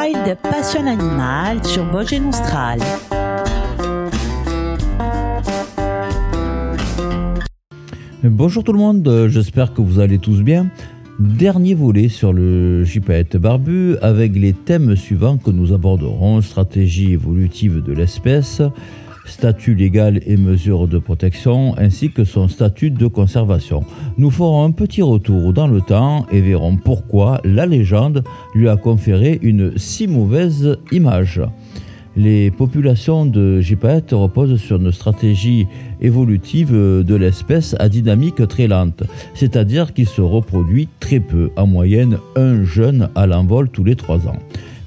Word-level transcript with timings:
Wild 0.00 0.38
Passion 0.42 0.86
Animal 0.86 1.62
sur 1.62 1.84
Vosges 1.84 2.18
Nostral. 2.20 2.78
Bonjour 8.22 8.64
tout 8.64 8.72
le 8.72 8.78
monde, 8.78 9.26
j'espère 9.28 9.74
que 9.74 9.82
vous 9.82 10.00
allez 10.00 10.18
tous 10.18 10.42
bien. 10.42 10.68
Dernier 11.18 11.74
volet 11.74 12.08
sur 12.08 12.32
le 12.32 12.82
gypaète 12.82 13.36
barbu 13.36 13.96
avec 14.00 14.34
les 14.34 14.54
thèmes 14.54 14.96
suivants 14.96 15.36
que 15.36 15.50
nous 15.50 15.74
aborderons 15.74 16.40
stratégie 16.40 17.12
évolutive 17.12 17.82
de 17.82 17.92
l'espèce, 17.92 18.62
statut 19.24 19.74
légal 19.74 20.20
et 20.26 20.36
mesures 20.36 20.88
de 20.88 20.98
protection, 20.98 21.76
ainsi 21.78 22.10
que 22.10 22.24
son 22.24 22.48
statut 22.48 22.90
de 22.90 23.06
conservation. 23.06 23.84
Nous 24.18 24.30
ferons 24.30 24.64
un 24.64 24.70
petit 24.70 25.02
retour 25.02 25.52
dans 25.52 25.68
le 25.68 25.80
temps 25.80 26.26
et 26.30 26.40
verrons 26.40 26.76
pourquoi 26.76 27.40
la 27.44 27.66
légende 27.66 28.24
lui 28.54 28.68
a 28.68 28.76
conféré 28.76 29.38
une 29.42 29.76
si 29.76 30.06
mauvaise 30.06 30.78
image. 30.92 31.40
Les 32.16 32.50
populations 32.50 33.24
de 33.24 33.60
gypaètes 33.60 34.10
reposent 34.10 34.60
sur 34.60 34.76
une 34.76 34.90
stratégie 34.90 35.66
évolutive 36.00 36.72
de 36.72 37.14
l'espèce 37.14 37.76
à 37.78 37.88
dynamique 37.88 38.46
très 38.48 38.66
lente, 38.66 39.04
c'est-à-dire 39.34 39.94
qu'il 39.94 40.08
se 40.08 40.20
reproduit 40.20 40.88
très 40.98 41.20
peu, 41.20 41.50
en 41.56 41.68
moyenne 41.68 42.18
un 42.34 42.64
jeune 42.64 43.10
à 43.14 43.26
l'envol 43.26 43.68
tous 43.68 43.84
les 43.84 43.94
trois 43.94 44.26
ans 44.26 44.38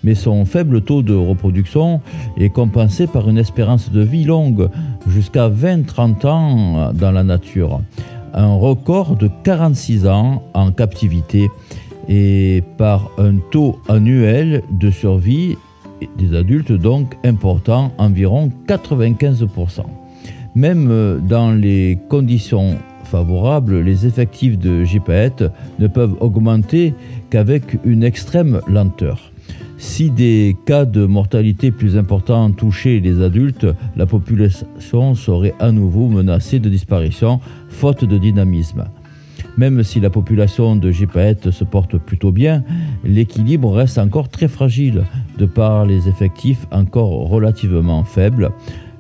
mais 0.04 0.16
son 0.16 0.46
faible 0.46 0.82
taux 0.82 1.02
de 1.02 1.14
reproduction 1.14 2.02
est 2.38 2.50
compensé 2.50 3.08
par 3.08 3.30
une 3.30 3.38
espérance 3.38 3.92
de 3.92 4.02
vie 4.02 4.26
longue, 4.26 4.70
jusqu'à 5.08 5.50
20-30 5.50 6.28
ans 6.28 6.94
dans 6.94 7.12
la 7.12 7.24
nature. 7.24 7.82
Un 8.34 8.54
record 8.56 9.16
de 9.16 9.30
46 9.44 10.08
ans 10.08 10.44
en 10.54 10.72
captivité 10.72 11.50
et 12.10 12.64
par 12.78 13.12
un 13.18 13.36
taux 13.52 13.80
annuel 13.88 14.64
de 14.72 14.92
survie 14.92 15.56
des 16.18 16.36
adultes 16.36 16.72
donc 16.72 17.16
important, 17.24 17.92
environ 17.98 18.52
95%. 18.68 19.84
Même 20.56 21.22
dans 21.28 21.52
les 21.52 21.98
conditions 22.10 22.78
favorables, 23.06 23.80
les 23.80 24.06
effectifs 24.06 24.58
de 24.58 24.84
gypaètes 24.84 25.44
ne 25.80 25.88
peuvent 25.88 26.16
augmenter 26.20 26.94
qu'avec 27.30 27.78
une 27.86 28.04
extrême 28.04 28.62
lenteur. 28.68 29.33
Si 29.86 30.10
des 30.10 30.56
cas 30.66 30.86
de 30.86 31.06
mortalité 31.06 31.70
plus 31.70 31.98
importants 31.98 32.50
touchaient 32.52 33.00
les 33.00 33.22
adultes, 33.22 33.68
la 33.98 34.06
population 34.06 35.14
serait 35.14 35.54
à 35.60 35.74
nouveau 35.74 36.08
menacée 36.08 36.60
de 36.60 36.70
disparition, 36.70 37.42
faute 37.68 38.06
de 38.06 38.18
dynamisme. 38.18 38.86
Même 39.58 39.84
si 39.84 40.00
la 40.00 40.10
population 40.10 40.78
de 40.78 40.90
gypaètes 40.90 41.52
se 41.52 41.66
porte 41.66 41.98
plutôt 41.98 42.32
bien, 42.32 42.64
l'équilibre 43.04 43.74
reste 43.74 43.98
encore 43.98 44.30
très 44.30 44.48
fragile, 44.48 45.04
de 45.38 45.46
par 45.46 45.86
les 45.86 46.08
effectifs 46.08 46.66
encore 46.72 47.28
relativement 47.28 48.06
faibles, 48.06 48.52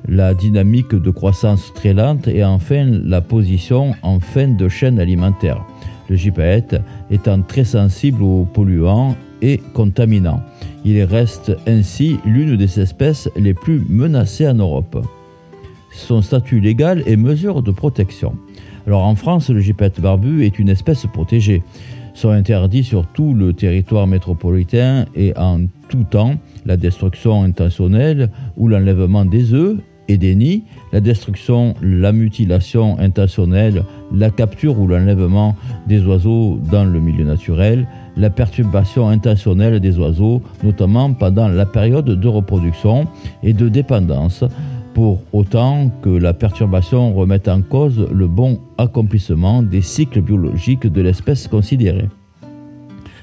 la 0.07 0.33
dynamique 0.33 0.93
de 0.93 1.11
croissance 1.11 1.73
très 1.73 1.93
lente 1.93 2.27
et 2.27 2.43
enfin 2.43 2.83
la 2.85 3.21
position 3.21 3.95
en 4.03 4.19
fin 4.19 4.49
de 4.49 4.67
chaîne 4.67 4.99
alimentaire. 4.99 5.65
Le 6.09 6.17
gypaète 6.17 6.75
étant 7.09 7.41
très 7.41 7.63
sensible 7.63 8.21
aux 8.21 8.43
polluants 8.43 9.15
et 9.41 9.61
contaminants. 9.73 10.41
Il 10.85 11.01
reste 11.03 11.55
ainsi 11.65 12.17
l'une 12.25 12.57
des 12.57 12.79
espèces 12.79 13.29
les 13.37 13.53
plus 13.53 13.81
menacées 13.87 14.47
en 14.47 14.55
Europe. 14.55 15.05
Son 15.91 16.21
statut 16.21 16.59
légal 16.59 17.03
et 17.05 17.15
mesures 17.15 17.61
de 17.61 17.71
protection. 17.71 18.35
Alors 18.85 19.03
en 19.03 19.15
France, 19.15 19.49
le 19.49 19.61
gypaète 19.61 20.01
barbu 20.01 20.43
est 20.43 20.59
une 20.59 20.69
espèce 20.69 21.05
protégée. 21.05 21.63
Sont 22.15 22.29
interdits 22.29 22.83
sur 22.83 23.07
tout 23.07 23.33
le 23.33 23.53
territoire 23.53 24.07
métropolitain 24.07 25.05
et 25.15 25.35
en 25.37 25.61
tout 25.87 26.03
temps 26.03 26.35
la 26.65 26.77
destruction 26.77 27.43
intentionnelle 27.43 28.29
ou 28.57 28.67
l'enlèvement 28.67 29.25
des 29.25 29.53
œufs 29.53 29.77
et 30.07 30.17
nids, 30.17 30.63
la 30.91 30.99
destruction, 30.99 31.75
la 31.81 32.11
mutilation 32.11 32.99
intentionnelle, 32.99 33.83
la 34.13 34.29
capture 34.29 34.79
ou 34.79 34.87
l'enlèvement 34.87 35.55
des 35.87 36.05
oiseaux 36.05 36.59
dans 36.71 36.85
le 36.85 36.99
milieu 36.99 37.23
naturel, 37.23 37.87
la 38.17 38.29
perturbation 38.29 39.09
intentionnelle 39.09 39.79
des 39.79 39.97
oiseaux, 39.97 40.41
notamment 40.63 41.13
pendant 41.13 41.47
la 41.47 41.65
période 41.65 42.05
de 42.05 42.27
reproduction 42.27 43.07
et 43.41 43.53
de 43.53 43.69
dépendance, 43.69 44.43
pour 44.93 45.21
autant 45.31 45.89
que 46.01 46.09
la 46.09 46.33
perturbation 46.33 47.13
remette 47.13 47.47
en 47.47 47.61
cause 47.61 48.07
le 48.11 48.27
bon 48.27 48.59
accomplissement 48.77 49.63
des 49.63 49.81
cycles 49.81 50.21
biologiques 50.21 50.85
de 50.85 51.01
l'espèce 51.01 51.47
considérée. 51.47 52.09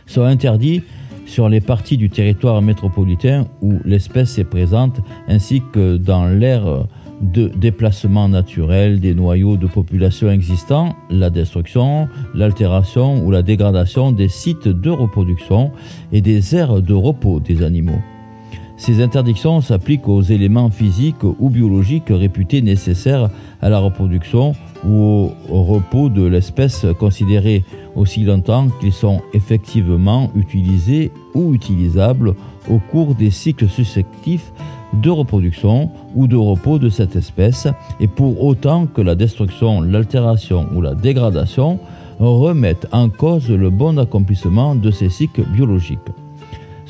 Sont 0.07 0.23
interdits 0.25 0.83
sur 1.31 1.49
les 1.49 1.61
parties 1.61 1.97
du 1.97 2.11
territoire 2.11 2.61
métropolitain 2.61 3.47
où 3.63 3.75
l'espèce 3.85 4.37
est 4.39 4.45
présente, 4.45 5.01
ainsi 5.29 5.63
que 5.73 5.97
dans 5.97 6.27
l'aire 6.27 6.87
de 7.21 7.49
déplacement 7.49 8.29
naturel 8.29 8.99
des 8.99 9.15
noyaux 9.15 9.57
de 9.57 9.69
population 9.69 10.31
existants, 10.31 10.97
la 11.09 11.31
destruction, 11.31 12.09
l'altération 12.35 13.25
ou 13.25 13.31
la 13.31 13.43
dégradation 13.43 14.11
des 14.11 14.29
sites 14.29 14.67
de 14.67 14.91
reproduction 14.91 15.71
et 16.13 16.21
des 16.21 16.57
aires 16.57 16.83
de 16.83 16.95
repos 16.95 17.39
des 17.39 17.63
animaux. 17.63 18.01
Ces 18.81 19.03
interdictions 19.03 19.61
s'appliquent 19.61 20.09
aux 20.09 20.23
éléments 20.23 20.71
physiques 20.71 21.23
ou 21.23 21.51
biologiques 21.51 22.09
réputés 22.09 22.63
nécessaires 22.63 23.29
à 23.61 23.69
la 23.69 23.79
reproduction 23.79 24.55
ou 24.89 25.33
au 25.51 25.63
repos 25.65 26.09
de 26.09 26.25
l'espèce 26.25 26.87
considérée 26.99 27.63
aussi 27.95 28.25
longtemps 28.25 28.69
qu'ils 28.81 28.95
sont 28.95 29.21
effectivement 29.35 30.31
utilisés 30.35 31.13
ou 31.35 31.53
utilisables 31.53 32.35
au 32.71 32.79
cours 32.79 33.15
des 33.15 33.31
cycles 33.31 33.69
successifs 33.69 34.51
de 34.95 35.11
reproduction 35.11 35.91
ou 36.17 36.27
de 36.27 36.37
repos 36.37 36.79
de 36.79 36.89
cette 36.89 37.17
espèce 37.17 37.69
et 38.01 38.09
pour 38.09 38.43
autant 38.43 38.87
que 38.87 39.03
la 39.03 39.15
destruction, 39.15 39.83
l'altération 39.83 40.67
ou 40.75 40.81
la 40.81 40.95
dégradation 40.95 41.81
remettent 42.19 42.89
en 42.93 43.11
cause 43.11 43.51
le 43.51 43.69
bon 43.69 43.99
accomplissement 43.99 44.75
de 44.75 44.91
ces 44.91 45.11
cycles 45.11 45.45
biologiques. 45.53 45.99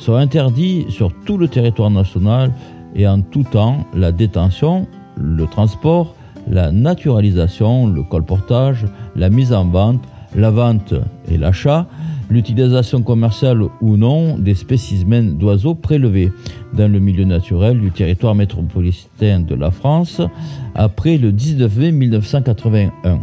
Sont 0.01 0.15
interdits 0.15 0.87
sur 0.89 1.11
tout 1.25 1.37
le 1.37 1.47
territoire 1.47 1.91
national 1.91 2.51
et 2.95 3.07
en 3.07 3.21
tout 3.21 3.43
temps 3.43 3.85
la 3.93 4.11
détention, 4.11 4.87
le 5.15 5.45
transport, 5.45 6.15
la 6.49 6.71
naturalisation, 6.71 7.85
le 7.85 8.01
colportage, 8.01 8.87
la 9.15 9.29
mise 9.29 9.53
en 9.53 9.65
vente, 9.65 10.01
la 10.35 10.49
vente 10.49 10.95
et 11.29 11.37
l'achat, 11.37 11.85
l'utilisation 12.31 13.03
commerciale 13.03 13.61
ou 13.79 13.95
non 13.95 14.39
des 14.39 14.55
spécimens 14.55 15.37
d'oiseaux 15.37 15.75
prélevés 15.75 16.31
dans 16.73 16.91
le 16.91 16.97
milieu 16.99 17.25
naturel 17.25 17.79
du 17.79 17.91
territoire 17.91 18.33
métropolitain 18.33 19.41
de 19.41 19.53
la 19.53 19.69
France 19.69 20.19
après 20.73 21.19
le 21.19 21.31
19 21.31 21.77
mai 21.77 21.91
1981, 21.91 23.19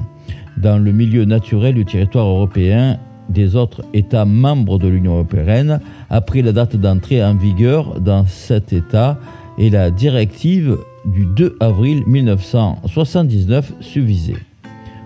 dans 0.56 0.78
le 0.78 0.93
milieu 0.93 1.25
naturel 1.25 1.75
du 1.75 1.84
territoire 1.84 2.28
européen 2.28 3.00
des 3.28 3.56
autres 3.56 3.83
États 3.93 4.25
membres 4.25 4.78
de 4.78 4.89
l'Union 4.89 5.15
européenne 5.15 5.81
après 6.11 6.43
la 6.43 6.53
date 6.53 6.77
d'entrée 6.77 7.25
en 7.25 7.34
vigueur 7.34 8.00
dans 8.00 8.27
cet 8.27 8.72
État 8.72 9.19
et 9.59 9.71
la 9.71 9.91
directive 9.91 10.78
du 11.05 11.27
2 11.27 11.56
avril 11.61 12.05
1979 12.06 13.72
subvisée. 13.81 14.37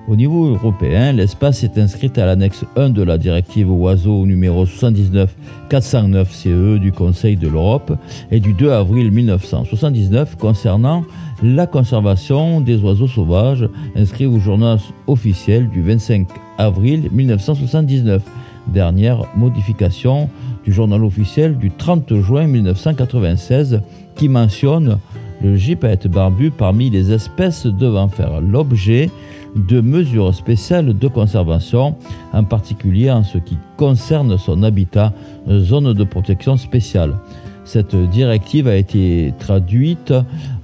Au 0.08 0.16
niveau 0.16 0.46
européen, 0.46 1.12
l'espace 1.12 1.62
est 1.62 1.78
inscrit 1.78 2.10
à 2.16 2.26
l'annexe 2.26 2.64
1 2.74 2.90
de 2.90 3.02
la 3.02 3.18
directive 3.18 3.70
oiseaux 3.70 4.26
numéro 4.26 4.66
79-409 4.66 6.26
CE 6.28 6.78
du 6.78 6.90
Conseil 6.90 7.36
de 7.36 7.46
l'Europe 7.46 7.96
et 8.32 8.41
du 8.41 8.52
2 8.52 8.72
avril 8.72 9.12
1979 9.12 10.36
concernant 10.36 11.04
la 11.41 11.68
conservation 11.68 12.60
des 12.60 12.82
oiseaux 12.82 13.06
sauvages 13.06 13.68
inscrit 13.94 14.26
au 14.26 14.41
journal 14.41 14.80
officiel 15.06 15.68
du 15.68 15.82
25 15.82 16.26
avril 16.58 17.08
1979. 17.12 18.22
Dernière 18.66 19.22
modification 19.36 20.28
du 20.65 20.72
journal 20.72 21.04
officiel 21.04 21.59
du 21.59 21.71
30 21.71 22.21
juin 22.21 22.48
1996 22.48 23.80
qui 24.16 24.28
mentionne 24.28 24.98
le 25.42 25.56
gypaète 25.56 26.09
barbu 26.09 26.50
parmi 26.50 26.91
les 26.91 27.12
espèces 27.12 27.66
devant 27.66 28.09
faire 28.09 28.41
l'objet 28.41 29.10
de 29.54 29.81
mesures 29.81 30.34
spéciales 30.34 30.97
de 30.97 31.09
conservation, 31.09 31.97
en 32.33 32.45
particulier 32.45 33.10
en 33.10 33.22
ce 33.22 33.39
qui 33.39 33.59
concerne 33.77 34.39
son 34.39 34.63
habitat, 34.63 35.13
zone 35.49 35.93
de 35.93 36.04
protection 36.04 36.57
spéciale. 36.57 37.15
Cette 37.65 37.95
directive 37.95 38.66
a 38.66 38.77
été 38.77 39.33
traduite 39.39 40.13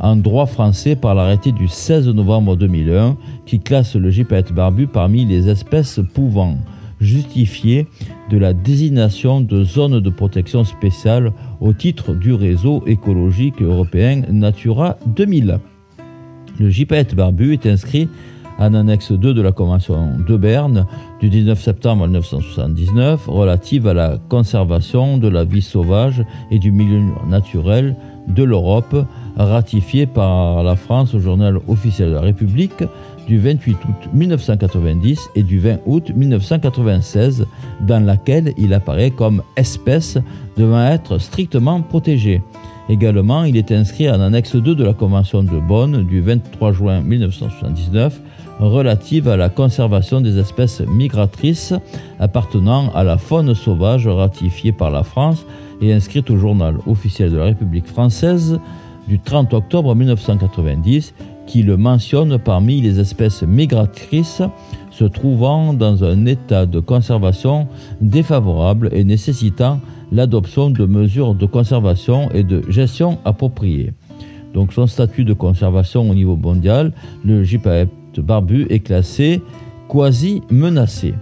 en 0.01 0.17
droit 0.17 0.47
français 0.47 0.97
par 0.97 1.15
l'arrêté 1.15 1.53
du 1.53 1.69
16 1.69 2.09
novembre 2.09 2.57
2001 2.57 3.17
qui 3.47 3.61
classe 3.61 3.95
le 3.95 4.11
gypaète 4.11 4.53
barbu 4.53 4.89
parmi 4.89 5.25
les 5.25 5.49
espèces 5.49 6.01
pouvant 6.13 6.57
justifier 7.01 7.87
de 8.31 8.39
la 8.39 8.53
désignation 8.53 9.41
de 9.41 9.63
zone 9.63 10.01
de 10.01 10.11
protection 10.11 10.65
spéciale 10.65 11.33
au 11.61 11.73
titre 11.73 12.15
du 12.15 12.33
réseau 12.33 12.83
écologique 12.87 13.63
européen 13.63 14.23
Natura 14.31 14.97
2000. 15.07 15.61
Le 16.59 16.71
gypaète 16.71 17.15
barbu 17.15 17.53
est 17.53 17.67
inscrit 17.67 18.09
en 18.59 18.75
annexe 18.75 19.13
2 19.13 19.35
de 19.35 19.43
la 19.43 19.53
Convention 19.53 20.19
de 20.27 20.37
Berne 20.37 20.87
du 21.21 21.29
19 21.29 21.61
septembre 21.61 22.07
1979 22.07 23.27
relative 23.29 23.87
à 23.87 23.95
la 23.95 24.19
conservation 24.29 25.19
de 25.19 25.29
la 25.29 25.45
vie 25.45 25.63
sauvage 25.63 26.25
et 26.51 26.59
du 26.59 26.73
milieu 26.73 27.01
naturel 27.29 27.97
de 28.29 28.43
l'Europe, 28.43 29.07
ratifiée 29.37 30.07
par 30.07 30.63
la 30.63 30.77
France 30.77 31.15
au 31.15 31.21
journal 31.21 31.59
officiel 31.69 32.11
de 32.11 32.15
la 32.15 32.21
République 32.21 32.85
du 33.27 33.39
28 33.39 33.73
août 33.73 34.09
1990 34.13 35.31
et 35.35 35.43
du 35.43 35.59
20 35.59 35.79
août 35.87 36.13
1996, 36.15 37.47
dans 37.81 38.05
laquelle 38.05 38.53
il 38.59 38.75
apparaît 38.75 39.11
comme 39.11 39.43
espèce 39.57 40.19
devant 40.57 40.85
être 40.85 41.19
strictement 41.19 41.81
protégée. 41.83 42.43
Également, 42.89 43.45
il 43.45 43.57
est 43.57 43.71
inscrit 43.71 44.11
en 44.11 44.21
annexe 44.21 44.57
2 44.57 44.75
de 44.75 44.85
la 44.85 44.95
Convention 44.95 45.43
de 45.43 45.59
Bonn 45.61 46.05
du 46.05 46.21
23 46.21 46.73
juin 46.73 47.01
1979 47.03 48.21
relative 48.59 49.29
à 49.29 49.37
la 49.37 49.49
conservation 49.49 50.21
des 50.21 50.39
espèces 50.39 50.81
migratrices 50.81 51.75
appartenant 52.19 52.91
à 52.95 53.05
la 53.05 53.19
faune 53.19 53.55
sauvage 53.55 54.07
ratifiée 54.09 54.73
par 54.73 54.91
la 54.91 55.03
France 55.03 55.47
et 55.81 55.93
inscrite 55.93 56.31
au 56.31 56.37
journal 56.37 56.77
officiel 56.87 57.31
de 57.31 57.37
la 57.37 57.45
République 57.45 57.87
française 57.87 58.59
du 59.07 59.19
30 59.19 59.55
octobre 59.55 59.95
1990 59.95 61.15
qui 61.47 61.63
le 61.63 61.77
mentionne 61.77 62.39
parmi 62.39 62.81
les 62.81 63.01
espèces 63.01 63.43
migratrices 63.43 64.43
se 64.91 65.05
trouvant 65.05 65.73
dans 65.73 66.05
un 66.05 66.27
état 66.27 66.67
de 66.67 66.81
conservation 66.81 67.69
défavorable 68.01 68.91
et 68.93 69.05
nécessitant 69.05 69.81
l'adoption 70.13 70.71
de 70.71 70.85
mesures 70.85 71.35
de 71.35 71.47
conservation 71.47 72.31
et 72.33 72.43
de 72.43 72.63
gestion 72.69 73.19
appropriées. 73.25 73.93
Donc 74.55 74.73
son 74.73 74.87
statut 74.87 75.25
de 75.25 75.33
conservation 75.33 76.09
au 76.11 76.15
niveau 76.15 76.37
mondial, 76.37 76.93
le 77.25 77.45
barbu 78.21 78.67
est 78.71 78.81
classé 78.81 79.41
quasi 79.89 80.43
menacé. 80.51 81.15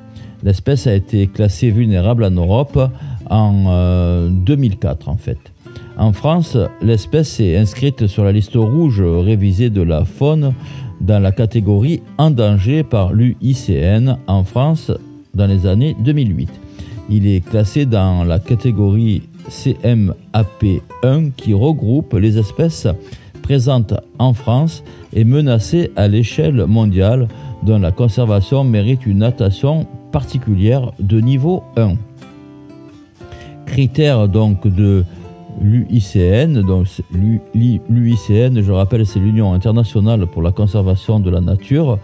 L'espèce 0.42 0.86
a 0.86 0.94
été 0.94 1.26
classée 1.26 1.70
vulnérable 1.70 2.24
en 2.24 2.30
Europe 2.30 2.78
en 3.30 4.28
2004 4.30 5.08
euh, 5.08 5.12
en 5.12 5.16
fait. 5.16 5.38
En 5.98 6.12
France, 6.12 6.58
l'espèce 6.82 7.40
est 7.40 7.56
inscrite 7.56 8.06
sur 8.06 8.24
la 8.24 8.32
liste 8.32 8.54
rouge 8.54 9.00
révisée 9.00 9.70
de 9.70 9.82
la 9.82 10.04
faune 10.04 10.52
dans 11.00 11.20
la 11.20 11.32
catégorie 11.32 12.02
en 12.18 12.30
danger 12.30 12.82
par 12.82 13.12
l'UICN 13.12 14.18
en 14.26 14.44
France 14.44 14.92
dans 15.34 15.46
les 15.46 15.66
années 15.66 15.96
2008. 16.00 16.50
Il 17.08 17.26
est 17.26 17.40
classé 17.40 17.86
dans 17.86 18.24
la 18.24 18.38
catégorie 18.38 19.22
CMAP1 19.48 21.32
qui 21.36 21.54
regroupe 21.54 22.14
les 22.14 22.38
espèces 22.38 22.88
présentes 23.46 23.94
en 24.18 24.34
France 24.34 24.82
et 25.12 25.22
menacées 25.22 25.92
à 25.94 26.08
l'échelle 26.08 26.66
mondiale 26.66 27.28
dont 27.62 27.78
la 27.78 27.92
conservation 27.92 28.64
mérite 28.64 29.06
une 29.06 29.22
attention 29.22 29.86
particulière 30.10 30.90
de 30.98 31.20
niveau 31.20 31.62
1. 31.76 31.92
Critère 33.66 34.26
donc 34.26 34.66
de 34.66 35.04
l'UICN. 35.60 36.60
Donc 36.62 36.88
l'UICN, 37.12 38.62
je 38.62 38.72
rappelle, 38.72 39.06
c'est 39.06 39.20
l'Union 39.20 39.52
internationale 39.52 40.26
pour 40.26 40.42
la 40.42 40.50
conservation 40.50 41.20
de 41.20 41.30
la 41.30 41.40
nature, 41.40 42.00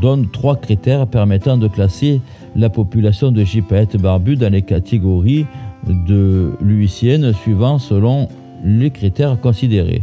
donne 0.00 0.30
trois 0.30 0.56
critères 0.56 1.06
permettant 1.06 1.58
de 1.58 1.68
classer 1.68 2.22
la 2.56 2.70
population 2.70 3.30
de 3.30 3.44
gypaètes 3.44 3.98
barbus 3.98 4.36
dans 4.36 4.50
les 4.50 4.62
catégories 4.62 5.44
de 5.86 6.52
l'UICN 6.62 7.34
suivant 7.34 7.78
selon 7.78 8.28
les 8.64 8.90
critères 8.90 9.38
considérés. 9.38 10.02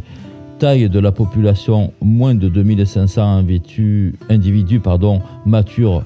Taille 0.59 0.89
de 0.89 0.99
la 0.99 1.11
population, 1.11 1.93
moins 2.01 2.33
de 2.33 2.47
2500 2.47 3.43
individus 4.29 4.79
pardon, 4.79 5.21
matures, 5.45 6.03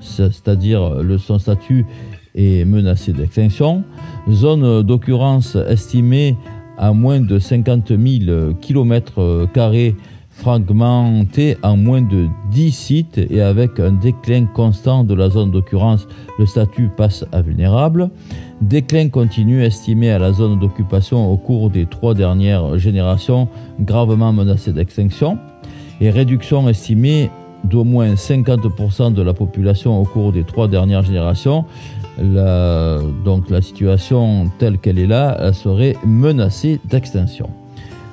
c'est-à-dire 0.00 1.00
son 1.18 1.38
statut 1.38 1.86
est 2.34 2.64
menacé 2.64 3.12
d'extinction. 3.12 3.84
Zone 4.30 4.82
d'occurrence 4.82 5.56
estimée 5.56 6.36
à 6.76 6.92
moins 6.92 7.20
de 7.20 7.38
50 7.38 7.88
000 7.88 8.54
km 8.60 9.46
fragmentée 10.30 11.56
en 11.62 11.76
moins 11.76 12.02
de 12.02 12.26
10 12.50 12.72
sites 12.72 13.18
et 13.18 13.40
avec 13.40 13.78
un 13.78 13.92
déclin 13.92 14.46
constant 14.46 15.04
de 15.04 15.14
la 15.14 15.30
zone 15.30 15.52
d'occurrence, 15.52 16.08
le 16.40 16.46
statut 16.46 16.90
passe 16.96 17.24
à 17.30 17.40
vulnérable. 17.40 18.10
Déclin 18.60 19.08
continu 19.08 19.62
estimé 19.62 20.10
à 20.10 20.18
la 20.18 20.32
zone 20.32 20.58
d'occupation 20.58 21.30
au 21.30 21.36
cours 21.36 21.70
des 21.70 21.86
trois 21.86 22.14
dernières 22.14 22.78
générations, 22.78 23.48
gravement 23.80 24.32
menacée 24.32 24.72
d'extinction. 24.72 25.38
Et 26.00 26.10
réduction 26.10 26.68
estimée 26.68 27.30
d'au 27.64 27.84
moins 27.84 28.14
50% 28.14 29.12
de 29.12 29.22
la 29.22 29.32
population 29.32 30.00
au 30.00 30.04
cours 30.04 30.32
des 30.32 30.44
trois 30.44 30.68
dernières 30.68 31.02
générations, 31.02 31.64
donc 32.18 33.50
la 33.50 33.60
situation 33.60 34.50
telle 34.58 34.78
qu'elle 34.78 34.98
est 34.98 35.06
là 35.06 35.36
elle 35.40 35.54
serait 35.54 35.96
menacée 36.04 36.80
d'extinction. 36.84 37.50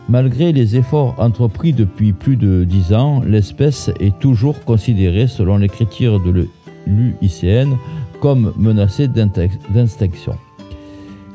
Malgré 0.10 0.52
les 0.52 0.76
efforts 0.76 1.16
entrepris 1.18 1.74
depuis 1.74 2.12
plus 2.14 2.36
de 2.36 2.64
10 2.64 2.94
ans, 2.94 3.22
l'espèce 3.26 3.92
est 4.00 4.18
toujours 4.20 4.64
considérée 4.64 5.28
selon 5.28 5.58
les 5.58 5.70
critères 5.70 6.20
de 6.20 6.48
l'UICN 6.88 7.78
comme 8.22 8.54
menacée 8.56 9.08
d'extinction. 9.08 10.36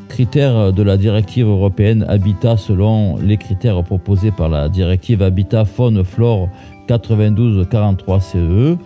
Critères 0.09 0.73
de 0.73 0.83
la 0.83 0.97
directive 0.97 1.49
européenne 1.49 2.07
Habitat 2.09 2.57
selon 2.57 3.19
les 3.19 3.37
critères 3.37 3.83
proposés 3.83 4.31
par 4.31 4.49
la 4.49 4.69
directive 4.71 5.21
Habitat 5.21 5.67
Faune 5.67 6.05
Flore 6.05 6.49
9243 6.89 8.21
CE 8.21 8.77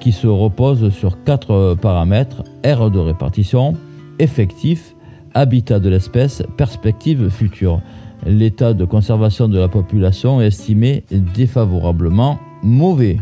qui 0.00 0.12
se 0.12 0.28
repose 0.28 0.90
sur 0.90 1.22
quatre 1.24 1.76
paramètres 1.82 2.44
aire 2.62 2.90
de 2.90 3.00
répartition, 3.00 3.74
effectif, 4.20 4.94
habitat 5.34 5.80
de 5.80 5.88
l'espèce, 5.88 6.42
perspective 6.56 7.28
future. 7.28 7.80
L'état 8.24 8.72
de 8.72 8.84
conservation 8.84 9.48
de 9.48 9.58
la 9.58 9.68
population 9.68 10.40
est 10.40 10.46
estimé 10.46 11.04
défavorablement 11.10 12.38
mauvais. 12.62 13.18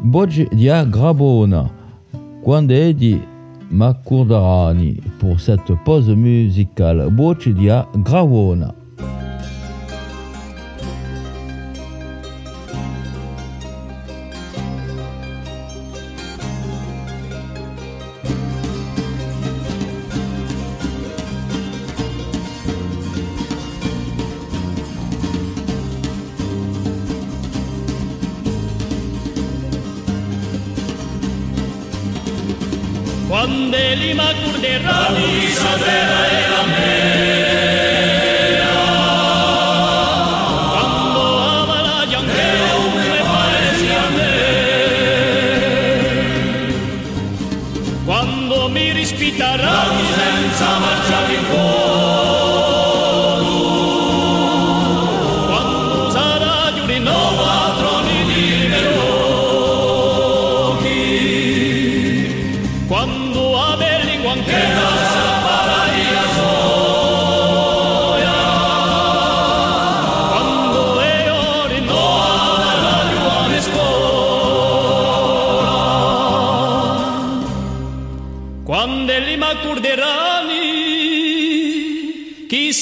Boggi 0.00 0.46
dia 0.52 0.84
grabona, 0.84 1.66
quando 2.42 2.74
è 2.74 2.92
di 2.92 3.20
Makurdarani 3.70 5.00
pour 5.18 5.38
cette 5.38 5.76
pause 5.84 6.14
musicale. 6.14 7.10
Boggi 7.10 7.52
dia 7.52 7.86
gravona. 8.02 8.77
rally. 34.84 35.47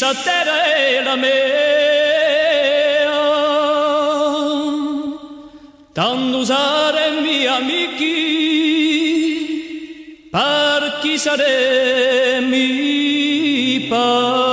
sa 0.06 0.14
terre 0.26 0.56
et 0.78 1.02
la 1.04 1.16
mea. 1.16 1.34
Tanto 5.98 6.40
saremmi 6.44 7.38
amici, 7.58 8.16
par 10.30 10.82
chi 11.00 11.14
saremmi 11.18 12.66
mi. 13.90 14.45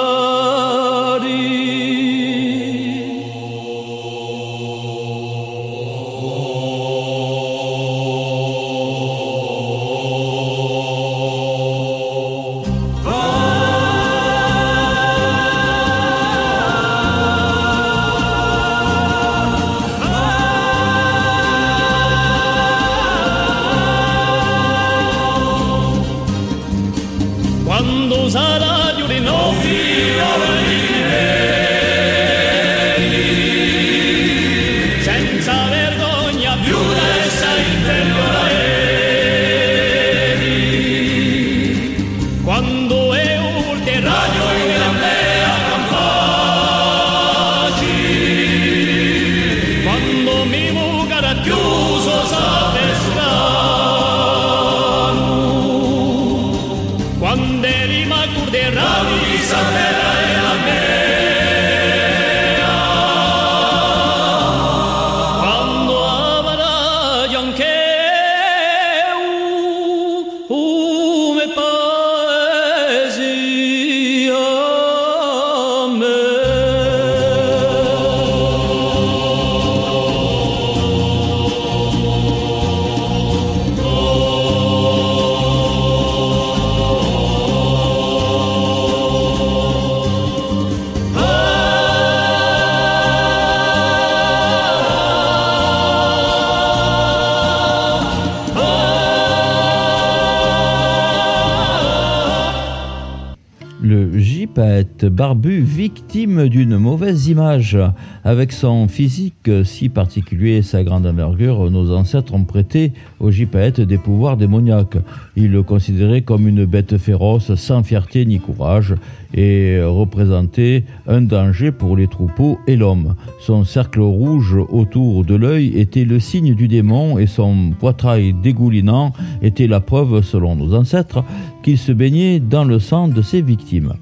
Barbu 105.14 105.62
victime 105.62 106.50
d'une 106.50 106.78
mauvaise 106.78 107.28
image. 107.28 107.78
Avec 108.24 108.52
son 108.52 108.88
physique 108.88 109.50
si 109.64 109.88
particulier 109.90 110.58
et 110.58 110.62
sa 110.64 110.84
grande 110.84 111.06
envergure, 111.06 111.70
nos 111.70 111.96
ancêtres 111.96 112.34
ont 112.34 112.46
prêté 112.46 112.94
au 113.20 113.30
gypaète 113.30 113.80
des 113.80 114.00
pouvoirs 114.00 114.38
démoniaques. 114.38 114.98
Ils 115.36 115.52
le 115.52 115.62
considéraient 115.62 116.24
comme 116.24 116.48
une 116.48 116.66
bête 116.66 116.98
féroce 116.98 117.54
sans 117.54 117.84
fierté 117.84 118.26
ni 118.26 118.40
courage 118.40 118.96
et 119.36 119.80
représentait 119.84 120.84
un 121.08 121.22
danger 121.22 121.72
pour 121.72 121.96
les 121.96 122.08
troupeaux 122.08 122.58
et 122.66 122.76
l'homme. 122.76 123.16
Son 123.40 123.66
cercle 123.66 124.02
rouge 124.02 124.58
autour 124.70 125.26
de 125.26 125.36
l'œil 125.36 125.78
était 125.78 126.06
le 126.06 126.20
signe 126.20 126.56
du 126.56 126.68
démon 126.68 127.20
et 127.20 127.28
son 127.28 127.72
poitrail 127.80 128.34
dégoulinant 128.34 129.14
était 129.44 129.68
la 129.68 129.80
preuve, 129.80 130.24
selon 130.24 130.56
nos 130.56 130.74
ancêtres, 130.74 131.24
qu'il 131.62 131.78
se 131.78 131.92
baignait 131.92 132.40
dans 132.40 132.64
le 132.64 132.80
sang 132.80 133.08
de 133.08 133.22
ses 133.22 133.44
victimes. 133.44 133.94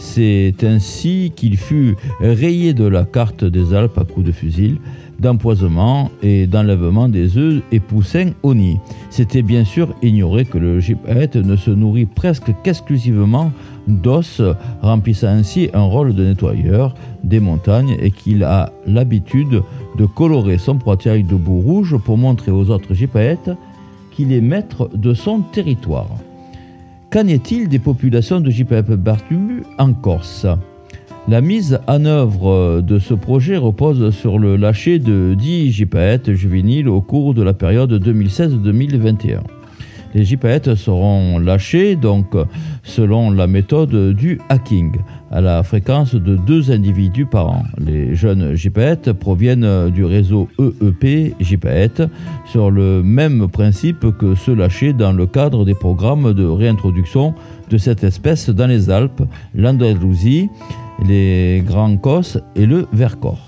C'est 0.00 0.54
ainsi 0.62 1.32
qu'il 1.34 1.56
fut 1.56 1.96
rayé 2.20 2.72
de 2.72 2.84
la 2.84 3.04
carte 3.04 3.44
des 3.44 3.74
Alpes 3.74 3.98
à 3.98 4.04
coups 4.04 4.26
de 4.26 4.32
fusil, 4.32 4.78
d'empoisonnement 5.18 6.10
et 6.22 6.46
d'enlèvement 6.46 7.08
des 7.08 7.36
œufs 7.36 7.62
et 7.72 7.80
poussins 7.80 8.30
au 8.44 8.54
nid. 8.54 8.78
C'était 9.10 9.42
bien 9.42 9.64
sûr 9.64 9.92
ignorer 10.00 10.44
que 10.44 10.56
le 10.56 10.78
gypaète 10.78 11.34
ne 11.34 11.56
se 11.56 11.72
nourrit 11.72 12.06
presque 12.06 12.52
qu'exclusivement 12.62 13.52
d'os, 13.88 14.40
remplissant 14.82 15.26
ainsi 15.26 15.68
un 15.74 15.82
rôle 15.82 16.14
de 16.14 16.24
nettoyeur 16.24 16.94
des 17.24 17.40
montagnes 17.40 17.96
et 18.00 18.12
qu'il 18.12 18.44
a 18.44 18.72
l'habitude 18.86 19.62
de 19.96 20.06
colorer 20.06 20.58
son 20.58 20.76
poitrail 20.76 21.24
de 21.24 21.34
boue 21.34 21.60
rouge 21.60 21.96
pour 22.04 22.16
montrer 22.16 22.52
aux 22.52 22.70
autres 22.70 22.94
gypaètes 22.94 23.50
qu'il 24.12 24.32
est 24.32 24.40
maître 24.40 24.88
de 24.94 25.12
son 25.12 25.40
territoire. 25.40 26.08
Qu'en 27.10 27.26
est-il 27.26 27.68
des 27.68 27.78
populations 27.78 28.40
de 28.40 28.50
gypaètes 28.50 28.90
barbu 28.90 29.62
en 29.78 29.94
Corse? 29.94 30.46
La 31.26 31.40
mise 31.40 31.80
en 31.86 32.04
œuvre 32.04 32.82
de 32.82 32.98
ce 32.98 33.14
projet 33.14 33.56
repose 33.56 34.14
sur 34.14 34.38
le 34.38 34.56
lâcher 34.56 34.98
de 34.98 35.34
10 35.34 35.72
gypaètes 35.72 36.34
juvéniles 36.34 36.86
au 36.88 37.00
cours 37.00 37.32
de 37.32 37.42
la 37.42 37.54
période 37.54 37.92
2016-2021. 37.92 39.40
Les 40.14 40.24
gypaètes 40.24 40.74
seront 40.74 41.38
lâchés 41.38 41.96
donc 41.96 42.34
selon 42.82 43.30
la 43.30 43.46
méthode 43.46 44.14
du 44.14 44.40
hacking, 44.48 44.92
à 45.30 45.40
la 45.40 45.62
fréquence 45.62 46.14
de 46.14 46.36
deux 46.36 46.70
individus 46.70 47.26
par 47.26 47.48
an. 47.48 47.62
Les 47.78 48.14
jeunes 48.14 48.54
gypaètes 48.54 49.12
proviennent 49.12 49.90
du 49.90 50.04
réseau 50.04 50.48
EEP 50.58 51.34
gypaète 51.40 52.02
sur 52.46 52.70
le 52.70 53.02
même 53.02 53.48
principe 53.48 54.06
que 54.18 54.34
ceux 54.34 54.54
lâchés 54.54 54.92
dans 54.92 55.12
le 55.12 55.26
cadre 55.26 55.64
des 55.64 55.74
programmes 55.74 56.32
de 56.32 56.46
réintroduction 56.46 57.34
de 57.68 57.78
cette 57.78 58.04
espèce 58.04 58.48
dans 58.48 58.66
les 58.66 58.90
Alpes, 58.90 59.22
l'Andalousie, 59.54 60.48
les 61.06 61.62
Grands 61.66 61.96
Cosses 61.96 62.38
et 62.56 62.66
le 62.66 62.86
Vercors. 62.92 63.47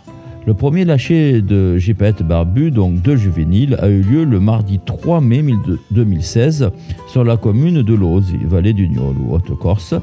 Le 0.50 0.54
premier 0.54 0.85
lâcher 0.85 1.42
de 1.42 1.78
gypaète 1.78 2.25
barbu, 2.25 2.73
donc 2.73 3.00
deux 3.02 3.14
juvéniles, 3.14 3.76
a 3.78 3.88
eu 3.88 4.00
lieu 4.00 4.25
le 4.25 4.40
mardi 4.40 4.80
3 4.85 5.21
mai 5.21 5.45
2016 5.92 6.73
sur 7.07 7.23
la 7.23 7.37
commune 7.37 7.83
de 7.83 7.95
Lozzi, 7.95 8.37
vallée 8.47 8.73
du 8.73 8.88
Niol, 8.88 9.14
ou 9.16 9.33
Haute-Corse. 9.33 9.95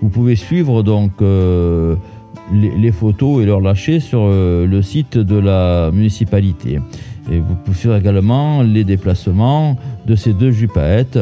Vous 0.00 0.08
pouvez 0.08 0.36
suivre 0.36 0.84
donc 0.84 1.20
euh, 1.20 1.96
les, 2.52 2.92
photos 2.92 3.42
et 3.42 3.46
leurs 3.46 3.60
lâchers 3.60 3.98
sur 3.98 4.20
euh, 4.22 4.68
le 4.68 4.82
site 4.82 5.18
de 5.18 5.36
la 5.36 5.90
municipalité. 5.92 6.78
Et 7.32 7.40
vous 7.40 7.56
pouvez 7.64 7.76
suivre 7.76 7.96
également 7.96 8.62
les 8.62 8.84
déplacements 8.84 9.76
de 10.06 10.14
ces 10.14 10.32
deux 10.32 10.52
jupaètes 10.52 11.18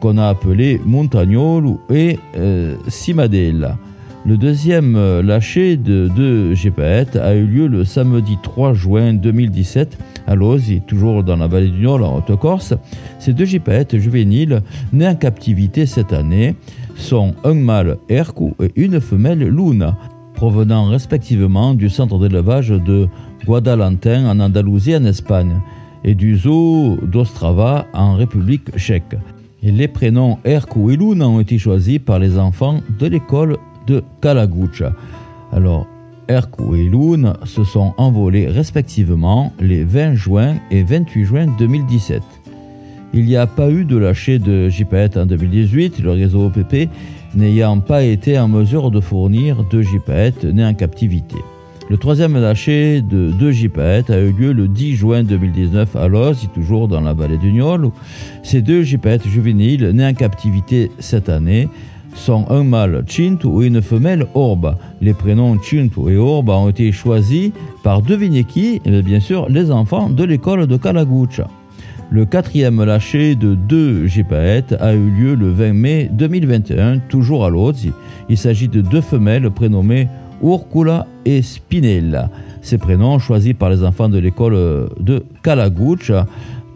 qu'on 0.00 0.18
a 0.18 0.28
appelés 0.28 0.82
Montagnolo 0.84 1.80
et 1.88 2.18
euh. 2.36 2.76
Le 4.26 4.36
deuxième 4.36 4.96
euh, 4.96 5.22
lâcher 5.22 5.76
de 5.76 6.08
deux 6.08 6.52
gypaètes 6.52 7.14
a 7.14 7.36
eu 7.36 7.46
lieu 7.46 7.68
le 7.68 7.84
samedi 7.84 8.36
3 8.42 8.74
juin 8.74 9.14
2017 9.14 9.96
à 10.26 10.34
Lozi, 10.34 10.82
toujours 10.84 11.22
dans 11.22 11.36
la 11.36 11.46
vallée 11.46 11.68
du 11.68 11.82
Nord, 11.82 12.02
en 12.02 12.18
Haute-Corse. 12.18 12.74
Ces 13.20 13.32
deux 13.32 13.44
gypaètes 13.44 13.96
juvéniles, 13.96 14.62
nés 14.92 15.06
en 15.06 15.14
captivité 15.14 15.86
cette 15.86 16.12
année, 16.12 16.56
sont 16.96 17.34
un 17.44 17.54
mâle 17.54 17.98
Hercou 18.08 18.54
et 18.60 18.72
une 18.74 19.00
femelle 19.00 19.46
Luna, 19.46 19.96
provenant 20.34 20.86
respectivement 20.86 21.74
du 21.74 21.88
centre 21.88 22.18
d'élevage 22.18 22.70
de 22.70 23.06
Guadalantin 23.46 24.28
en 24.28 24.40
Andalousie 24.40 24.96
en 24.96 25.04
Espagne 25.04 25.60
et 26.02 26.16
du 26.16 26.36
zoo 26.36 26.98
d'Ostrava 27.00 27.86
en 27.92 28.16
République 28.16 28.76
tchèque. 28.76 29.16
Les 29.62 29.86
prénoms 29.86 30.38
Hercou 30.44 30.90
et 30.90 30.96
Luna 30.96 31.28
ont 31.28 31.38
été 31.38 31.58
choisis 31.58 32.00
par 32.00 32.18
les 32.18 32.38
enfants 32.38 32.80
de 32.98 33.06
l'école 33.06 33.56
de 33.86 34.02
Kalagucha. 34.20 34.92
Alors, 35.52 35.86
Hercou 36.28 36.74
et 36.74 36.84
Lune 36.84 37.34
se 37.44 37.62
sont 37.64 37.94
envolés 37.96 38.48
respectivement 38.48 39.52
les 39.60 39.84
20 39.84 40.14
juin 40.14 40.56
et 40.70 40.82
28 40.82 41.24
juin 41.24 41.46
2017. 41.58 42.22
Il 43.14 43.24
n'y 43.24 43.36
a 43.36 43.46
pas 43.46 43.70
eu 43.70 43.84
de 43.84 43.96
lâcher 43.96 44.38
de 44.38 44.68
gypaètes 44.68 45.16
en 45.16 45.26
2018, 45.26 46.00
le 46.00 46.10
réseau 46.10 46.46
OPP 46.46 46.88
n'ayant 47.34 47.80
pas 47.80 48.02
été 48.02 48.38
en 48.38 48.48
mesure 48.48 48.90
de 48.90 49.00
fournir 49.00 49.64
de 49.64 49.82
gypaètes 49.82 50.44
nés 50.44 50.64
en 50.64 50.74
captivité. 50.74 51.36
Le 51.88 51.96
troisième 51.96 52.40
lâcher 52.40 53.00
de 53.00 53.30
deux 53.30 53.52
gypaètes 53.52 54.10
a 54.10 54.20
eu 54.20 54.32
lieu 54.32 54.52
le 54.52 54.66
10 54.66 54.96
juin 54.96 55.22
2019 55.22 55.94
à 55.94 56.08
Los, 56.08 56.34
toujours 56.52 56.88
dans 56.88 57.00
la 57.00 57.12
vallée 57.12 57.38
du 57.38 57.52
Niol. 57.52 57.90
Ces 58.42 58.60
deux 58.60 58.82
gypaètes 58.82 59.26
juvéniles 59.28 59.90
nés 59.94 60.06
en 60.06 60.14
captivité 60.14 60.90
cette 60.98 61.28
année 61.28 61.68
sont 62.16 62.46
un 62.50 62.64
mâle 62.64 63.04
Chintu 63.06 63.46
ou 63.46 63.62
une 63.62 63.82
femelle 63.82 64.26
Orba. 64.34 64.76
Les 65.00 65.14
prénoms 65.14 65.60
Chintu 65.62 66.10
et 66.10 66.16
Orba 66.16 66.54
ont 66.54 66.68
été 66.68 66.90
choisis 66.92 67.52
par 67.82 68.02
devinez 68.02 68.44
qui 68.44 68.80
Eh 68.84 69.02
Bien 69.02 69.20
sûr, 69.20 69.48
les 69.48 69.70
enfants 69.70 70.10
de 70.10 70.24
l'école 70.24 70.66
de 70.66 70.76
Kalagucha. 70.76 71.48
Le 72.10 72.24
quatrième 72.24 72.82
lâcher 72.84 73.34
de 73.34 73.54
deux 73.54 74.06
gypaètes 74.06 74.74
a 74.80 74.94
eu 74.94 75.10
lieu 75.10 75.34
le 75.34 75.50
20 75.50 75.72
mai 75.72 76.10
2021, 76.12 76.98
toujours 77.08 77.44
à 77.44 77.50
Lozzi. 77.50 77.92
Il 78.28 78.38
s'agit 78.38 78.68
de 78.68 78.80
deux 78.80 79.00
femelles 79.00 79.50
prénommées 79.50 80.08
Urcula 80.42 81.06
et 81.24 81.42
Spinella. 81.42 82.30
Ces 82.62 82.78
prénoms 82.78 83.18
choisis 83.18 83.54
par 83.54 83.70
les 83.70 83.82
enfants 83.84 84.08
de 84.08 84.18
l'école 84.18 84.88
de 85.00 85.24
Kalagucha 85.42 86.26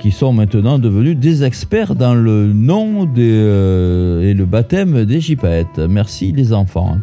qui 0.00 0.10
sont 0.10 0.32
maintenant 0.32 0.78
devenus 0.78 1.16
des 1.16 1.44
experts 1.44 1.94
dans 1.94 2.14
le 2.14 2.52
nom 2.52 3.06
euh, 3.18 4.22
et 4.22 4.32
le 4.32 4.46
baptême 4.46 5.04
des 5.04 5.20
gypaètes. 5.20 5.78
Merci 5.78 6.32
les 6.32 6.54
enfants. 6.54 6.96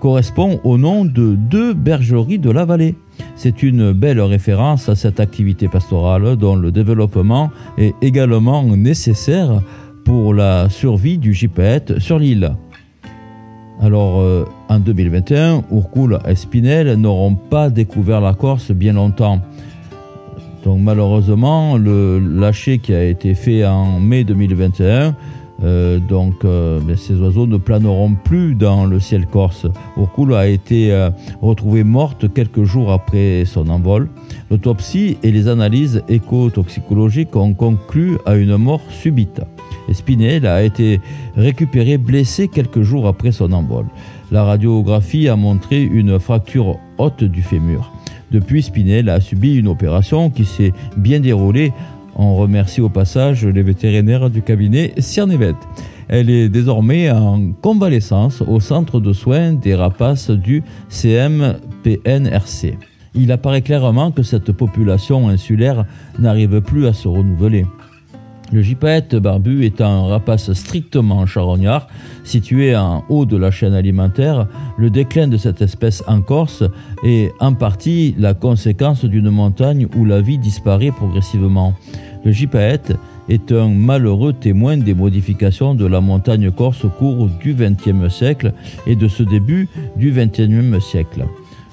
Correspond 0.00 0.58
au 0.64 0.78
nom 0.78 1.04
de 1.04 1.34
deux 1.34 1.74
bergeries 1.74 2.38
de 2.38 2.50
la 2.50 2.64
vallée. 2.64 2.94
C'est 3.36 3.62
une 3.62 3.92
belle 3.92 4.20
référence 4.22 4.88
à 4.88 4.94
cette 4.94 5.20
activité 5.20 5.68
pastorale 5.68 6.36
dont 6.36 6.56
le 6.56 6.72
développement 6.72 7.50
est 7.76 7.94
également 8.00 8.64
nécessaire 8.64 9.60
pour 10.06 10.32
la 10.32 10.70
survie 10.70 11.18
du 11.18 11.34
gypaète 11.34 11.98
sur 11.98 12.18
l'île. 12.18 12.52
Alors, 13.82 14.20
euh, 14.20 14.46
en 14.68 14.78
2021, 14.78 15.64
Urkul 15.70 16.18
et 16.26 16.34
Spinel 16.34 16.94
n'auront 16.96 17.34
pas 17.34 17.68
découvert 17.68 18.22
la 18.22 18.32
Corse 18.32 18.72
bien 18.72 18.94
longtemps. 18.94 19.40
Donc, 20.64 20.80
malheureusement, 20.80 21.76
le 21.76 22.18
lâcher 22.18 22.78
qui 22.78 22.92
a 22.92 23.04
été 23.04 23.34
fait 23.34 23.64
en 23.64 23.98
mai 23.98 24.24
2021, 24.24 25.14
euh, 25.62 25.98
donc 25.98 26.44
euh, 26.44 26.80
ben, 26.80 26.96
ces 26.96 27.14
oiseaux 27.16 27.46
ne 27.46 27.58
planeront 27.58 28.14
plus 28.14 28.54
dans 28.54 28.86
le 28.86 28.98
ciel 28.98 29.26
corse. 29.26 29.66
Urkul 29.96 30.34
a 30.34 30.46
été 30.46 30.92
euh, 30.92 31.10
retrouvée 31.42 31.84
morte 31.84 32.32
quelques 32.32 32.64
jours 32.64 32.92
après 32.92 33.44
son 33.44 33.68
envol. 33.68 34.08
L'autopsie 34.50 35.18
et 35.22 35.30
les 35.30 35.48
analyses 35.48 36.02
éco-toxicologiques 36.08 37.36
ont 37.36 37.52
conclu 37.52 38.16
à 38.24 38.36
une 38.36 38.56
mort 38.56 38.82
subite. 38.90 39.42
Spinel 39.92 40.46
a 40.46 40.62
été 40.62 41.00
récupéré 41.36 41.98
blessé 41.98 42.48
quelques 42.48 42.82
jours 42.82 43.06
après 43.06 43.32
son 43.32 43.52
envol. 43.52 43.86
La 44.30 44.44
radiographie 44.44 45.28
a 45.28 45.36
montré 45.36 45.82
une 45.82 46.18
fracture 46.20 46.78
haute 46.98 47.24
du 47.24 47.42
fémur. 47.42 47.92
Depuis, 48.30 48.62
Spinel 48.62 49.08
a 49.08 49.20
subi 49.20 49.56
une 49.56 49.68
opération 49.68 50.30
qui 50.30 50.44
s'est 50.44 50.72
bien 50.96 51.20
déroulée. 51.20 51.72
On 52.16 52.36
remercie 52.36 52.80
au 52.80 52.88
passage 52.88 53.44
les 53.44 53.62
vétérinaires 53.62 54.30
du 54.30 54.42
cabinet 54.42 54.92
Ciernevet. 54.98 55.54
Elle 56.08 56.30
est 56.30 56.48
désormais 56.48 57.10
en 57.10 57.52
convalescence 57.60 58.40
au 58.42 58.60
centre 58.60 59.00
de 59.00 59.12
soins 59.12 59.52
des 59.52 59.74
rapaces 59.74 60.30
du 60.30 60.62
CMPNRC. 60.88 62.78
Il 63.14 63.32
apparaît 63.32 63.62
clairement 63.62 64.12
que 64.12 64.22
cette 64.22 64.52
population 64.52 65.28
insulaire 65.28 65.84
n'arrive 66.18 66.60
plus 66.60 66.86
à 66.86 66.92
se 66.92 67.08
renouveler. 67.08 67.66
Le 68.52 68.62
gypaète 68.62 69.14
barbu 69.14 69.64
est 69.64 69.80
un 69.80 70.06
rapace 70.06 70.52
strictement 70.54 71.24
charognard, 71.24 71.86
situé 72.24 72.74
en 72.74 73.04
haut 73.08 73.24
de 73.24 73.36
la 73.36 73.52
chaîne 73.52 73.74
alimentaire. 73.74 74.48
Le 74.76 74.90
déclin 74.90 75.28
de 75.28 75.36
cette 75.36 75.62
espèce 75.62 76.02
en 76.08 76.20
Corse 76.20 76.64
est 77.04 77.32
en 77.38 77.54
partie 77.54 78.14
la 78.18 78.34
conséquence 78.34 79.04
d'une 79.04 79.30
montagne 79.30 79.86
où 79.96 80.04
la 80.04 80.20
vie 80.20 80.38
disparaît 80.38 80.90
progressivement. 80.90 81.74
Le 82.24 82.32
gypaète 82.32 82.92
est 83.28 83.52
un 83.52 83.68
malheureux 83.68 84.32
témoin 84.32 84.76
des 84.76 84.94
modifications 84.94 85.76
de 85.76 85.86
la 85.86 86.00
montagne 86.00 86.50
corse 86.50 86.84
au 86.84 86.88
cours 86.88 87.28
du 87.28 87.54
XXe 87.54 88.12
siècle 88.12 88.52
et 88.86 88.96
de 88.96 89.06
ce 89.06 89.22
début 89.22 89.68
du 89.96 90.10
XXIe 90.10 90.80
siècle. 90.80 91.24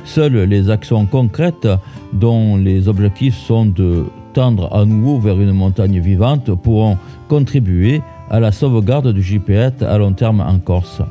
Seules 0.05 0.43
les 0.43 0.69
actions 0.69 1.05
concrètes 1.07 1.67
dont 2.13 2.55
les 2.55 2.87
objectifs 2.87 3.35
sont 3.35 3.65
de 3.65 4.05
à 4.37 4.85
nouveau 4.85 5.19
vers 5.19 5.39
une 5.41 5.51
montagne 5.51 5.99
vivante 5.99 6.53
pourront 6.53 6.97
contribuer 7.27 8.01
à 8.29 8.39
la 8.39 8.51
sauvegarde 8.51 9.11
du 9.11 9.23
gypaète 9.23 9.81
à 9.81 9.97
long 9.97 10.13
terme 10.13 10.41
en 10.41 10.59
Corse. 10.59 11.01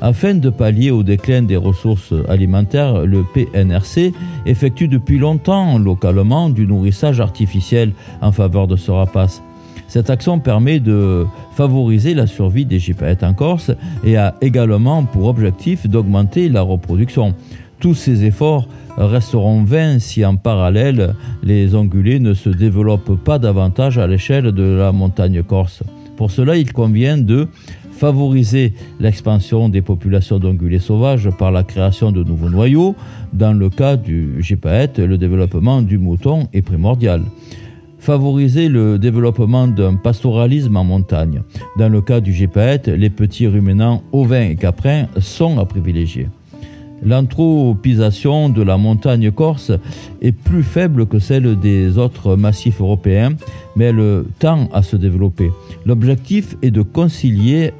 Afin 0.00 0.34
de 0.34 0.48
pallier 0.48 0.92
au 0.92 1.02
déclin 1.02 1.42
des 1.42 1.56
ressources 1.56 2.14
alimentaires, 2.28 3.04
le 3.04 3.24
PNRC 3.24 4.12
effectue 4.46 4.86
depuis 4.86 5.18
longtemps 5.18 5.76
localement 5.78 6.50
du 6.50 6.68
nourrissage 6.68 7.20
artificiel 7.20 7.92
en 8.20 8.30
faveur 8.30 8.68
de 8.68 8.76
ce 8.76 8.92
rapace. 8.92 9.42
Cette 9.88 10.10
action 10.10 10.38
permet 10.38 10.78
de 10.78 11.26
favoriser 11.56 12.14
la 12.14 12.28
survie 12.28 12.64
des 12.64 12.78
gypaètes 12.78 13.24
en 13.24 13.34
Corse 13.34 13.72
et 14.04 14.16
a 14.16 14.36
également 14.40 15.02
pour 15.02 15.26
objectif 15.26 15.88
d'augmenter 15.88 16.48
la 16.48 16.62
reproduction. 16.62 17.34
Tous 17.80 17.94
ces 17.94 18.24
efforts 18.24 18.66
resteront 18.96 19.62
vains 19.62 20.00
si 20.00 20.24
en 20.24 20.36
parallèle 20.36 21.14
les 21.42 21.74
ongulés 21.76 22.18
ne 22.18 22.34
se 22.34 22.50
développent 22.50 23.22
pas 23.22 23.38
davantage 23.38 23.98
à 23.98 24.06
l'échelle 24.06 24.50
de 24.50 24.64
la 24.64 24.90
montagne 24.90 25.42
corse. 25.42 25.84
Pour 26.16 26.32
cela, 26.32 26.56
il 26.56 26.72
convient 26.72 27.16
de 27.16 27.46
favoriser 27.92 28.74
l'expansion 28.98 29.68
des 29.68 29.82
populations 29.82 30.38
d'ongulés 30.38 30.80
sauvages 30.80 31.30
par 31.38 31.52
la 31.52 31.62
création 31.62 32.10
de 32.10 32.24
nouveaux 32.24 32.50
noyaux. 32.50 32.96
Dans 33.32 33.52
le 33.52 33.70
cas 33.70 33.96
du 33.96 34.36
gypaète, 34.40 34.98
le 34.98 35.18
développement 35.18 35.82
du 35.82 35.98
mouton 35.98 36.48
est 36.52 36.62
primordial. 36.62 37.22
Favoriser 38.00 38.68
le 38.68 38.98
développement 38.98 39.68
d'un 39.68 39.94
pastoralisme 39.96 40.76
en 40.76 40.84
montagne. 40.84 41.42
Dans 41.76 41.88
le 41.88 42.00
cas 42.00 42.20
du 42.20 42.32
gypaète, 42.32 42.88
les 42.88 43.10
petits 43.10 43.46
ruminants 43.46 44.02
ovins 44.12 44.50
et 44.50 44.56
caprins 44.56 45.06
sont 45.18 45.58
à 45.58 45.64
privilégier. 45.64 46.28
L'anthropisation 47.02 48.48
de 48.48 48.62
la 48.62 48.76
montagne 48.76 49.30
corse 49.30 49.72
est 50.20 50.32
plus 50.32 50.62
faible 50.62 51.06
que 51.06 51.18
celle 51.18 51.58
des 51.58 51.98
autres 51.98 52.36
massifs 52.36 52.80
européens, 52.80 53.34
mais 53.76 53.86
elle 53.86 54.24
tend 54.38 54.68
à 54.72 54.82
se 54.82 54.96
développer. 54.96 55.50
L'objectif 55.86 56.56
est 56.62 56.70
de 56.70 56.82
concilier 56.82 57.72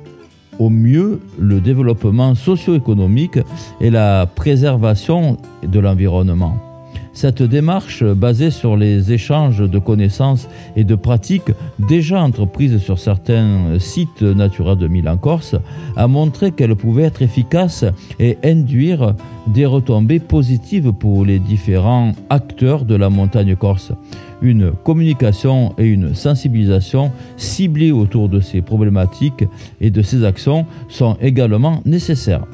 au 0.59 0.71
mieux 0.71 1.21
le 1.39 1.61
développement 1.61 2.35
socio-économique 2.35 3.39
et 3.81 3.91
la 3.91 4.27
préservation 4.27 5.37
de 5.67 5.79
l'environnement. 5.79 6.68
Cette 7.19 7.43
démarche, 7.43 8.05
basée 8.05 8.53
sur 8.53 8.77
les 8.77 9.13
échanges 9.13 9.69
de 9.69 9.79
connaissances 9.81 10.49
et 10.77 10.85
de 10.85 10.95
pratiques 10.95 11.51
déjà 11.89 12.23
entreprises 12.23 12.79
sur 12.79 13.01
certains 13.01 13.81
sites 13.81 14.23
Natura 14.23 14.77
2000 14.77 15.09
en 15.09 15.17
Corse, 15.17 15.57
a 15.97 16.07
montré 16.07 16.53
qu'elle 16.53 16.77
pouvait 16.77 17.03
être 17.03 17.21
efficace 17.21 17.85
et 18.21 18.39
induire 18.45 19.17
des 19.49 19.67
retombées 19.67 20.21
positives 20.21 20.93
pour 20.93 21.25
les 21.25 21.41
différents 21.41 22.13
acteurs 22.31 22.85
de 22.85 22.95
la 22.95 23.11
montagne 23.11 23.57
corse. 23.57 23.91
Une 24.41 24.71
communication 24.71 25.75
et 25.77 25.87
une 25.87 26.15
sensibilisation 26.15 27.11
ciblées 27.37 27.91
autour 27.91 28.29
de 28.29 28.39
ces 28.39 28.63
problématiques 28.63 29.45
et 29.81 29.91
de 29.91 30.03
ces 30.03 30.23
actions 30.23 30.67
sont 30.89 31.17
également 31.21 31.83
nécessaires. 31.85 32.45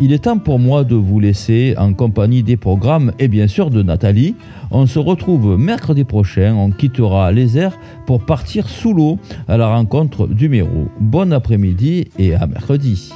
Il 0.00 0.12
est 0.12 0.24
temps 0.24 0.38
pour 0.38 0.58
moi 0.58 0.84
de 0.84 0.94
vous 0.94 1.20
laisser 1.20 1.74
en 1.78 1.94
compagnie 1.94 2.42
des 2.42 2.56
programmes 2.56 3.12
et 3.18 3.28
bien 3.28 3.46
sûr 3.46 3.70
de 3.70 3.82
Nathalie. 3.82 4.34
On 4.70 4.86
se 4.86 4.98
retrouve 4.98 5.56
mercredi 5.58 6.04
prochain. 6.04 6.54
On 6.54 6.70
quittera 6.70 7.30
les 7.30 7.58
airs 7.58 7.78
pour 8.06 8.24
partir 8.24 8.68
sous 8.68 8.94
l'eau 8.94 9.18
à 9.48 9.56
la 9.56 9.68
rencontre 9.68 10.26
du 10.26 10.48
Mérou. 10.48 10.88
Bon 10.98 11.32
après-midi 11.32 12.08
et 12.18 12.34
à 12.34 12.46
mercredi. 12.46 13.12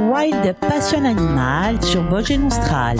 Wild 0.00 0.54
Passion 0.60 1.04
Animal 1.04 1.82
sur 1.82 2.02
Vosges 2.04 2.38
Austral. 2.46 2.96